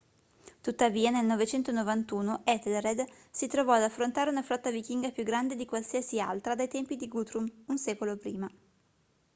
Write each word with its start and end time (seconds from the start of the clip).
tuttavia 0.61 1.11
nel 1.11 1.27
991 1.27 2.41
ethelred 2.45 3.05
si 3.29 3.45
trovò 3.45 3.73
ad 3.73 3.83
affrontare 3.83 4.31
una 4.31 4.41
flotta 4.41 4.71
vichinga 4.71 5.11
più 5.11 5.23
grande 5.23 5.53
di 5.55 5.67
qualsiasi 5.67 6.19
altra 6.19 6.55
dai 6.55 6.67
tempi 6.67 6.95
di 6.95 7.07
guthrum 7.07 7.47
un 7.67 7.77
secolo 7.77 8.17
prima 8.17 8.49